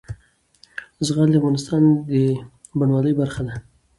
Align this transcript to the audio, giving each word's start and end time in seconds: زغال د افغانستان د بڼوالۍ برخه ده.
زغال 1.07 1.29
د 1.31 1.35
افغانستان 1.39 1.81
د 2.09 2.11
بڼوالۍ 2.77 3.13
برخه 3.21 3.41
ده. 3.47 3.55